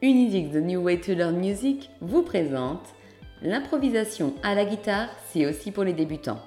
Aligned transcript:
Unisic 0.00 0.52
The 0.52 0.62
New 0.62 0.80
Way 0.84 1.00
to 1.00 1.12
Learn 1.12 1.36
Music 1.36 1.90
vous 2.00 2.22
présente 2.22 2.94
L'improvisation 3.42 4.32
à 4.44 4.54
la 4.54 4.64
guitare, 4.64 5.08
c'est 5.32 5.44
aussi 5.44 5.72
pour 5.72 5.82
les 5.82 5.92
débutants, 5.92 6.38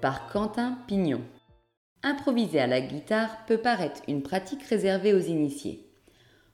par 0.00 0.28
Quentin 0.28 0.78
Pignon. 0.86 1.20
Improviser 2.04 2.60
à 2.60 2.68
la 2.68 2.80
guitare 2.80 3.44
peut 3.48 3.58
paraître 3.58 4.00
une 4.06 4.22
pratique 4.22 4.62
réservée 4.62 5.12
aux 5.12 5.18
initiés. 5.18 5.90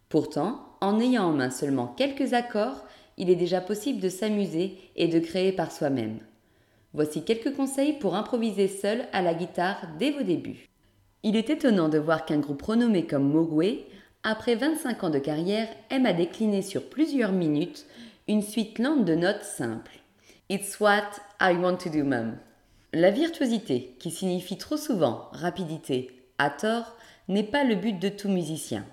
Pourtant, 0.08 0.78
en 0.80 0.98
ayant 0.98 1.24
en 1.24 1.32
main 1.32 1.50
seulement 1.50 1.88
quelques 1.88 2.32
accords, 2.32 2.86
il 3.18 3.28
est 3.28 3.36
déjà 3.36 3.60
possible 3.60 4.00
de 4.00 4.08
s'amuser 4.08 4.78
et 4.96 5.08
de 5.08 5.18
créer 5.18 5.52
par 5.52 5.70
soi-même. 5.70 6.20
Voici 6.94 7.22
quelques 7.22 7.54
conseils 7.54 7.98
pour 7.98 8.14
improviser 8.14 8.68
seul 8.68 9.04
à 9.12 9.20
la 9.20 9.34
guitare 9.34 9.88
dès 9.98 10.10
vos 10.10 10.22
débuts. 10.22 10.70
Il 11.22 11.36
est 11.36 11.50
étonnant 11.50 11.90
de 11.90 11.98
voir 11.98 12.24
qu'un 12.24 12.38
groupe 12.38 12.62
renommé 12.62 13.04
comme 13.04 13.30
Mogwai 13.30 13.84
après 14.28 14.56
25 14.56 15.04
ans 15.04 15.10
de 15.10 15.20
carrière, 15.20 15.68
aime 15.88 16.04
à 16.04 16.12
décliner 16.12 16.60
sur 16.60 16.90
plusieurs 16.90 17.30
minutes 17.30 17.86
une 18.26 18.42
suite 18.42 18.80
lente 18.80 19.04
de 19.04 19.14
notes 19.14 19.44
simples. 19.44 20.00
It's 20.50 20.80
what 20.80 21.04
I 21.40 21.54
want 21.54 21.76
to 21.76 21.90
do, 21.90 22.02
mum. 22.02 22.36
La 22.92 23.12
virtuosité, 23.12 23.94
qui 24.00 24.10
signifie 24.10 24.58
trop 24.58 24.76
souvent 24.76 25.28
rapidité, 25.30 26.10
à 26.38 26.50
tort, 26.50 26.96
n'est 27.28 27.44
pas 27.44 27.62
le 27.62 27.76
but 27.76 28.00
de 28.00 28.08
tout 28.08 28.28
musicien. 28.28 28.84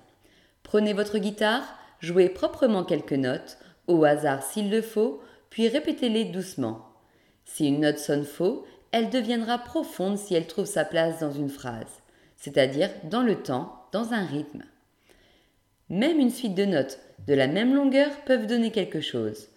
Prenez 0.61 0.93
votre 0.93 1.17
guitare, 1.17 1.63
jouez 1.99 2.29
proprement 2.29 2.83
quelques 2.83 3.13
notes, 3.13 3.57
au 3.87 4.03
hasard 4.03 4.43
s'il 4.43 4.69
le 4.69 4.83
faut, 4.83 5.19
puis 5.49 5.67
répétez-les 5.67 6.25
doucement. 6.25 6.89
Si 7.45 7.67
une 7.67 7.79
note 7.79 7.97
sonne 7.97 8.25
faux, 8.25 8.67
elle 8.91 9.09
deviendra 9.09 9.57
profonde 9.57 10.19
si 10.19 10.35
elle 10.35 10.45
trouve 10.45 10.67
sa 10.67 10.85
place 10.85 11.21
dans 11.21 11.31
une 11.31 11.49
phrase, 11.49 12.03
c'est-à-dire 12.37 12.91
dans 13.05 13.23
le 13.23 13.41
temps, 13.41 13.87
dans 13.91 14.13
un 14.13 14.25
rythme. 14.25 14.63
Même 15.93 16.17
une 16.17 16.31
suite 16.31 16.55
de 16.55 16.65
notes 16.65 16.97
de 17.27 17.35
la 17.35 17.45
même 17.45 17.75
longueur 17.75 18.09
peuvent 18.25 18.47
donner 18.47 18.71
quelque 18.71 18.99
chose. 18.99 19.49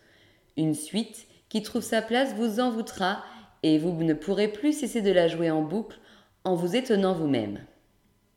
Une 0.59 0.74
suite 0.74 1.26
qui 1.48 1.62
trouve 1.62 1.80
sa 1.80 2.02
place 2.02 2.34
vous 2.34 2.60
envoûtera 2.60 3.24
et 3.62 3.78
vous 3.78 3.90
ne 4.04 4.12
pourrez 4.12 4.48
plus 4.48 4.74
cesser 4.74 5.01
de 5.01 5.10
la 5.10 5.28
jouer 5.28 5.51
en 5.51 5.62
boucle 5.62 5.98
en 6.45 6.54
vous 6.54 6.76
étonnant 6.76 7.15
vous-même. 7.15 7.60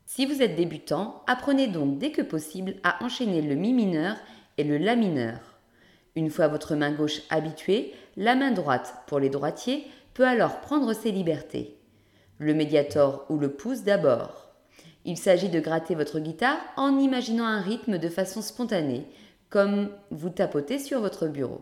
Si 0.06 0.26
vous 0.26 0.42
êtes 0.42 0.56
débutant, 0.56 1.24
apprenez 1.28 1.68
donc 1.68 1.98
dès 1.98 2.12
que 2.12 2.22
possible 2.22 2.76
à 2.84 3.04
enchaîner 3.04 3.42
le 3.42 3.56
mi 3.56 3.74
mineur 3.74 4.16
et 4.58 4.64
le 4.64 4.78
la 4.78 4.96
mineur. 4.96 5.60
Une 6.16 6.30
fois 6.30 6.48
votre 6.48 6.76
main 6.76 6.94
gauche 6.94 7.24
habituée, 7.30 7.94
la 8.16 8.36
main 8.36 8.52
droite, 8.52 8.94
pour 9.08 9.20
les 9.20 9.30
droitiers, 9.30 9.86
peut 10.14 10.26
alors 10.26 10.62
prendre 10.62 10.94
ses 10.94 11.12
libertés. 11.12 11.76
Le 12.38 12.54
médiator 12.54 13.26
ou 13.28 13.38
le 13.38 13.52
pouce 13.52 13.84
d'abord. 13.84 14.49
Il 15.10 15.18
s'agit 15.18 15.50
de 15.50 15.60
gratter 15.60 15.96
votre 15.96 16.20
guitare 16.20 16.60
en 16.78 17.00
imaginant 17.00 17.46
un 17.46 17.62
rythme 17.62 17.98
de 17.98 18.10
façon 18.10 18.44
spontanée, 18.44 19.08
comme 19.50 19.90
vous 20.12 20.30
tapotez 20.30 20.78
sur 20.78 21.02
votre 21.02 21.28
bureau. 21.28 21.62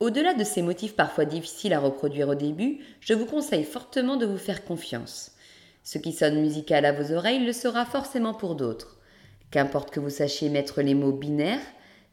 Au-delà 0.00 0.34
de 0.34 0.44
ces 0.44 0.60
motifs 0.60 0.94
parfois 0.94 1.24
difficiles 1.24 1.72
à 1.72 1.80
reproduire 1.80 2.28
au 2.28 2.34
début, 2.34 2.80
je 3.00 3.14
vous 3.14 3.24
conseille 3.24 3.64
fortement 3.64 4.18
de 4.18 4.26
vous 4.26 4.36
faire 4.36 4.66
confiance. 4.66 5.32
Ce 5.82 5.96
qui 5.96 6.12
sonne 6.12 6.42
musical 6.42 6.84
à 6.84 6.92
vos 6.92 7.14
oreilles 7.14 7.46
le 7.46 7.54
sera 7.54 7.86
forcément 7.86 8.34
pour 8.34 8.54
d'autres. 8.54 8.98
Qu'importe 9.50 9.90
que 9.90 10.00
vous 10.00 10.10
sachiez 10.10 10.50
mettre 10.50 10.82
les 10.82 10.94
mots 10.94 11.12
binaires, 11.12 11.64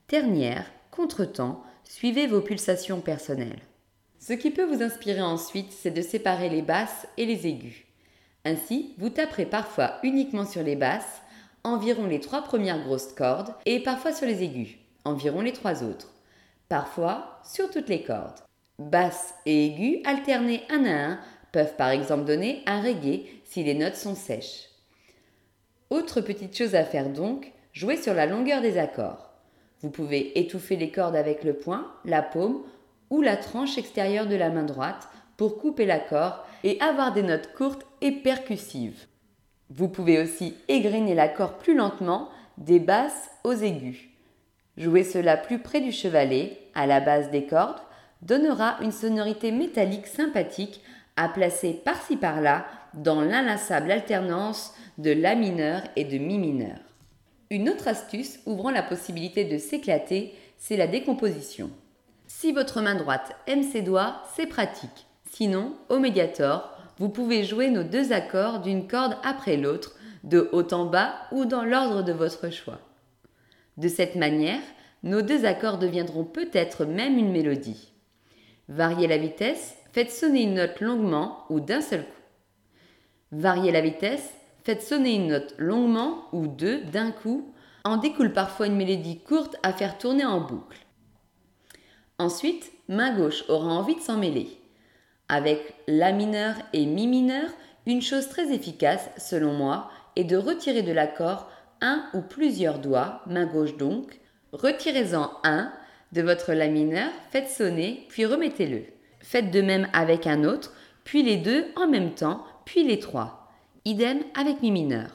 ternières, 0.08 0.72
contretemps, 0.90 1.66
suivez 1.84 2.28
vos 2.28 2.40
pulsations 2.40 3.02
personnelles. 3.02 3.60
Ce 4.20 4.32
qui 4.32 4.52
peut 4.52 4.74
vous 4.74 4.82
inspirer 4.82 5.22
ensuite, 5.22 5.74
c'est 5.74 5.92
de 5.92 6.02
séparer 6.02 6.48
les 6.48 6.62
basses 6.62 7.08
et 7.18 7.26
les 7.26 7.46
aigus. 7.46 7.91
Ainsi, 8.46 8.96
vous 8.98 9.10
taperez 9.10 9.46
parfois 9.46 9.96
uniquement 10.04 10.46
sur 10.46 10.64
les 10.64 10.76
basses, 10.76 11.22
environ 11.64 12.08
les 12.08 12.20
trois 12.20 12.42
premières 12.42 12.84
grosses 12.84 13.14
cordes, 13.14 13.54
et 13.66 13.82
parfois 13.82 14.14
sur 14.14 14.28
les 14.28 14.44
aigus, 14.44 14.78
environ 15.06 15.42
les 15.42 15.54
trois 15.54 15.84
autres. 15.84 16.10
Parfois 16.70 17.40
sur 17.44 17.70
toutes 17.70 17.90
les 17.90 18.04
cordes. 18.04 18.40
Basses 18.80 19.34
et 19.46 19.68
aigus 19.68 20.00
alternés 20.06 20.64
un 20.70 20.86
à 20.86 21.12
un 21.12 21.20
peuvent 21.52 21.76
par 21.76 21.90
exemple 21.90 22.26
donner 22.26 22.64
un 22.66 22.82
reggae 22.82 23.26
si 23.44 23.64
les 23.64 23.74
notes 23.74 23.96
sont 23.96 24.16
sèches. 24.16 24.70
Autre 25.90 26.22
petite 26.22 26.58
chose 26.58 26.74
à 26.74 26.86
faire 26.86 27.10
donc, 27.10 27.52
jouer 27.74 27.98
sur 27.98 28.14
la 28.14 28.26
longueur 28.26 28.62
des 28.62 28.78
accords. 28.78 29.30
Vous 29.82 29.90
pouvez 29.90 30.40
étouffer 30.40 30.78
les 30.78 30.92
cordes 30.92 31.16
avec 31.16 31.44
le 31.44 31.54
poing, 31.54 31.92
la 32.06 32.22
paume 32.22 32.64
ou 33.10 33.22
la 33.22 33.36
tranche 33.36 33.78
extérieure 33.78 34.28
de 34.28 34.36
la 34.36 34.50
main 34.50 34.64
droite 34.64 35.10
pour 35.38 35.58
couper 35.58 35.86
l'accord 35.86 36.46
et 36.64 36.80
avoir 36.82 37.14
des 37.14 37.24
notes 37.24 37.54
courtes 37.54 37.86
et 38.02 38.12
percussives. 38.12 39.08
Vous 39.70 39.88
pouvez 39.88 40.20
aussi 40.22 40.56
égrener 40.68 41.16
l'accord 41.16 41.58
plus 41.58 41.76
lentement 41.76 42.30
des 42.58 42.80
basses 42.80 43.30
aux 43.44 43.54
aigus. 43.54 44.10
Jouer 44.78 45.04
cela 45.04 45.38
plus 45.38 45.60
près 45.60 45.82
du 45.82 45.92
chevalet, 45.92 46.60
à 46.76 46.86
la 46.86 47.00
base 47.00 47.32
des 47.32 47.46
cordes, 47.46 47.82
donnera 48.22 48.78
une 48.82 48.92
sonorité 48.92 49.52
métallique 49.52 50.08
sympathique 50.08 50.82
à 51.16 51.28
placer 51.30 51.74
par-ci 51.74 52.18
par-là 52.18 52.66
dans 52.94 53.22
l'inlassable 53.22 53.92
alternance 53.92 54.74
de 54.98 55.12
La 55.12 55.36
mineur 55.36 55.82
et 55.96 56.04
de 56.04 56.18
Mi 56.18 56.38
mineur. 56.38 56.78
Une 57.50 57.70
autre 57.70 57.88
astuce 57.88 58.40
ouvrant 58.46 58.72
la 58.72 58.84
possibilité 58.84 59.44
de 59.46 59.58
s'éclater, 59.58 60.34
c'est 60.58 60.78
la 60.78 60.88
décomposition. 60.88 61.70
Si 62.28 62.54
votre 62.54 62.82
main 62.82 62.96
droite 62.96 63.36
aime 63.48 63.64
ses 63.64 63.82
doigts, 63.82 64.24
c'est 64.36 64.48
pratique. 64.48 65.08
Sinon, 65.34 65.78
au 65.88 65.98
médiator, 65.98 66.78
vous 66.98 67.08
pouvez 67.08 67.46
jouer 67.46 67.70
nos 67.70 67.84
deux 67.84 68.12
accords 68.12 68.60
d'une 68.60 68.86
corde 68.86 69.16
après 69.24 69.56
l'autre, 69.56 69.96
de 70.26 70.50
haut 70.52 70.74
en 70.74 70.86
bas 70.86 71.16
ou 71.32 71.46
dans 71.46 71.64
l'ordre 71.64 72.04
de 72.04 72.12
votre 72.12 72.52
choix. 72.52 72.80
De 73.78 73.88
cette 73.88 74.16
manière, 74.16 74.60
nos 75.04 75.22
deux 75.22 75.46
accords 75.46 75.78
deviendront 75.78 76.26
peut-être 76.26 76.84
même 76.84 77.18
une 77.18 77.32
mélodie. 77.32 77.94
Variez 78.68 79.08
la 79.08 79.18
vitesse, 79.18 79.78
faites 79.94 80.12
sonner 80.12 80.44
une 80.44 80.56
note 80.56 80.82
longuement 80.82 81.46
ou 81.50 81.62
d'un 81.62 81.82
seul 81.82 82.02
coup. 82.02 82.22
Variez 83.32 83.72
la 83.72 83.82
vitesse, 83.82 84.34
faites 84.66 84.84
sonner 84.84 85.16
une 85.16 85.28
note 85.28 85.56
longuement 85.58 86.26
ou 86.34 86.48
deux 86.48 86.82
d'un 86.82 87.12
coup. 87.12 87.54
En 87.86 87.96
découle 87.96 88.34
parfois 88.34 88.68
une 88.68 88.76
mélodie 88.76 89.22
courte 89.22 89.56
à 89.64 89.72
faire 89.72 89.98
tourner 89.98 90.26
en 90.26 90.42
boucle. 90.42 90.86
Ensuite, 92.20 92.70
main 92.90 93.16
gauche 93.16 93.46
aura 93.48 93.74
envie 93.74 93.96
de 93.96 94.02
s'en 94.02 94.18
mêler. 94.18 94.61
Avec 95.32 95.76
La 95.88 96.12
mineur 96.12 96.56
et 96.74 96.86
Mi 96.86 97.08
mineur, 97.08 97.50
une 97.86 98.02
chose 98.02 98.28
très 98.28 98.54
efficace, 98.54 99.10
selon 99.18 99.54
moi, 99.54 99.90
est 100.18 100.26
de 100.26 100.36
retirer 100.36 100.82
de 100.82 100.92
l'accord 100.92 101.50
un 101.80 102.04
ou 102.14 102.20
plusieurs 102.20 102.80
doigts, 102.80 103.22
main 103.28 103.46
gauche 103.46 103.78
donc. 103.78 104.20
Retirez-en 104.52 105.32
un 105.46 105.72
de 106.12 106.22
votre 106.22 106.52
La 106.52 106.68
mineur, 106.68 107.10
faites 107.30 107.48
sonner, 107.48 108.06
puis 108.10 108.26
remettez-le. 108.26 108.84
Faites 109.22 109.52
de 109.52 109.62
même 109.62 109.88
avec 109.94 110.28
un 110.28 110.44
autre, 110.44 110.74
puis 111.06 111.24
les 111.24 111.38
deux 111.38 111.64
en 111.78 111.88
même 111.88 112.14
temps, 112.14 112.44
puis 112.66 112.84
les 112.84 113.00
trois. 113.00 113.50
Idem 113.86 114.20
avec 114.38 114.62
Mi 114.62 114.70
mineur. 114.70 115.12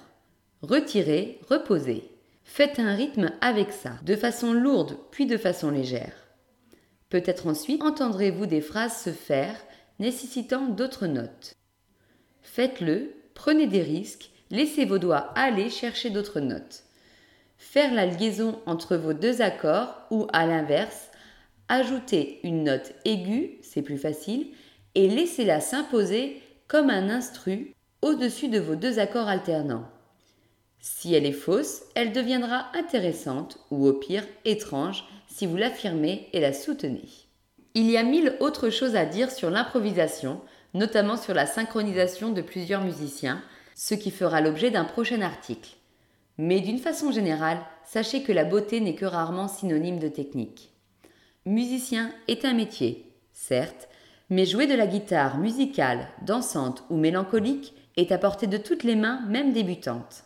Retirez, 0.63 1.41
reposez. 1.47 2.11
Faites 2.43 2.79
un 2.79 2.95
rythme 2.95 3.33
avec 3.43 3.71
ça, 3.71 3.91
de 4.03 4.17
façon 4.17 4.55
lourde, 4.55 4.97
puis 5.11 5.27
de 5.27 5.37
façon 5.37 5.71
légère. 5.71 6.15
Peut-être 7.11 7.49
ensuite 7.49 7.83
entendrez-vous 7.83 8.47
des 8.47 8.63
phrases 8.63 8.97
se 8.97 9.11
faire 9.11 9.55
nécessitant 9.99 10.67
d'autres 10.67 11.07
notes. 11.07 11.55
Faites-le, 12.43 13.15
prenez 13.35 13.67
des 13.67 13.83
risques, 13.83 14.31
laissez 14.51 14.85
vos 14.85 14.99
doigts 14.99 15.33
aller 15.35 15.71
chercher 15.71 16.11
d'autres 16.11 16.41
notes. 16.41 16.85
Faire 17.59 17.93
la 17.95 18.07
liaison 18.07 18.61
entre 18.67 18.97
vos 18.97 19.13
deux 19.13 19.43
accords 19.43 19.95
ou 20.11 20.27
à 20.33 20.47
l'inverse, 20.47 21.11
ajouter 21.69 22.41
une 22.45 22.65
note 22.65 22.93
aiguë, 23.05 23.59
c'est 23.63 23.83
plus 23.83 23.99
facile, 23.99 24.49
et 24.95 25.09
laissez-la 25.09 25.61
s'imposer 25.61 26.41
comme 26.69 26.91
un 26.91 27.11
instru 27.11 27.75
au-dessus 28.03 28.49
de 28.49 28.59
vos 28.59 28.77
deux 28.77 28.99
accords 28.99 29.29
alternants. 29.29 29.89
Si 30.81 31.15
elle 31.15 31.27
est 31.27 31.33
fausse, 31.33 31.83
elle 31.95 32.13
deviendra 32.13 32.67
intéressante 32.75 33.59
ou 33.71 33.87
au 33.87 33.93
pire 33.93 34.25
étrange 34.45 35.05
si 35.27 35.47
vous 35.47 35.57
l'affirmez 35.57 36.29
et 36.33 36.41
la 36.41 36.53
soutenez. 36.53 37.26
Il 37.79 37.91
y 37.91 37.99
a 37.99 38.03
mille 38.03 38.33
autres 38.41 38.71
choses 38.71 38.97
à 38.97 39.05
dire 39.05 39.31
sur 39.31 39.51
l'improvisation, 39.51 40.41
notamment 40.73 41.19
sur 41.19 41.35
la 41.35 41.45
synchronisation 41.45 42.31
de 42.31 42.41
plusieurs 42.41 42.83
musiciens, 42.83 43.43
ce 43.75 43.93
qui 43.93 44.11
fera 44.11 44.41
l'objet 44.41 44.71
d'un 44.71 44.87
prochain 44.87 45.21
article. 45.21 45.69
Mais 46.39 46.61
d'une 46.61 46.79
façon 46.79 47.13
générale, 47.13 47.59
sachez 47.85 48.23
que 48.23 48.33
la 48.33 48.45
beauté 48.45 48.81
n'est 48.81 48.95
que 48.95 49.05
rarement 49.05 49.47
synonyme 49.47 49.99
de 49.99 50.09
technique. 50.09 50.73
Musicien 51.45 52.11
est 52.29 52.47
un 52.47 52.55
métier, 52.55 53.13
certes, 53.35 53.91
mais 54.31 54.47
jouer 54.47 54.67
de 54.67 54.75
la 54.75 54.87
guitare 54.87 55.37
musicale, 55.37 56.09
dansante 56.23 56.83
ou 56.89 56.97
mélancolique 56.97 57.75
est 57.99 58.11
à 58.11 58.17
portée 58.17 58.47
de 58.47 58.57
toutes 58.57 58.85
les 58.85 58.97
mains, 58.97 59.21
même 59.29 59.53
débutantes. 59.53 60.25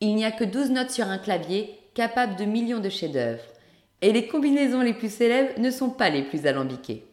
Il 0.00 0.16
n'y 0.16 0.24
a 0.24 0.32
que 0.32 0.42
12 0.42 0.72
notes 0.72 0.90
sur 0.90 1.06
un 1.06 1.18
clavier 1.18 1.78
capable 1.94 2.34
de 2.34 2.44
millions 2.44 2.80
de 2.80 2.88
chefs-d'œuvre 2.88 3.44
et 4.00 4.12
les 4.12 4.26
combinaisons 4.26 4.80
les 4.80 4.94
plus 4.94 5.12
célèbres 5.12 5.58
ne 5.58 5.70
sont 5.70 5.90
pas 5.90 6.10
les 6.10 6.22
plus 6.22 6.46
alambiquées. 6.46 7.06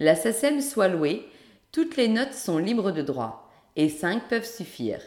La 0.00 0.14
SACEM 0.14 0.60
soit 0.60 0.88
louée, 0.88 1.28
toutes 1.72 1.96
les 1.96 2.08
notes 2.08 2.34
sont 2.34 2.58
libres 2.58 2.92
de 2.92 3.02
droit, 3.02 3.50
et 3.76 3.88
cinq 3.88 4.28
peuvent 4.28 4.48
suffire. 4.48 5.00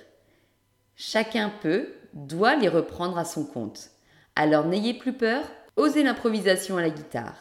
Chacun 0.96 1.52
peut, 1.62 1.90
doit 2.14 2.56
les 2.56 2.70
reprendre 2.70 3.18
à 3.18 3.26
son 3.26 3.46
compte. 3.46 3.92
Alors 4.36 4.66
n'ayez 4.66 4.94
plus 4.94 5.14
peur, 5.14 5.44
Osez 5.78 6.02
l'improvisation 6.02 6.78
à 6.78 6.82
la 6.82 6.90
guitare. 6.90 7.36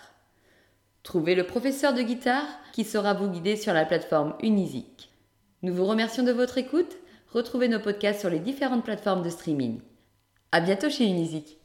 Trouvez 1.02 1.34
le 1.34 1.46
professeur 1.46 1.94
de 1.94 2.02
guitare 2.02 2.46
qui 2.74 2.84
saura 2.84 3.14
vous 3.14 3.30
guider 3.30 3.56
sur 3.56 3.72
la 3.72 3.86
plateforme 3.86 4.34
Unisic. 4.42 5.10
Nous 5.62 5.72
vous 5.72 5.86
remercions 5.86 6.22
de 6.22 6.32
votre 6.32 6.58
écoute. 6.58 6.98
Retrouvez 7.32 7.68
nos 7.68 7.80
podcasts 7.80 8.20
sur 8.20 8.28
les 8.28 8.38
différentes 8.38 8.84
plateformes 8.84 9.22
de 9.22 9.30
streaming. 9.30 9.80
À 10.52 10.60
bientôt 10.60 10.90
chez 10.90 11.06
Unisic. 11.06 11.56